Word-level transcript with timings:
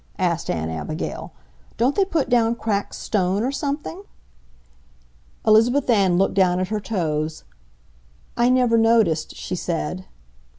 asked 0.17 0.49
Aunt 0.49 0.71
Abigail. 0.71 1.31
"Don't 1.77 1.93
they 1.93 2.05
put 2.05 2.27
down 2.27 2.55
cracked 2.55 2.95
stone 2.95 3.43
or 3.43 3.51
something?" 3.51 4.01
Elizabeth 5.45 5.87
Ann 5.91 6.17
looked 6.17 6.33
down 6.33 6.59
at 6.59 6.69
her 6.69 6.79
toes. 6.79 7.43
"I 8.35 8.49
never 8.49 8.79
noticed," 8.79 9.35
she 9.35 9.53
said. 9.55 10.05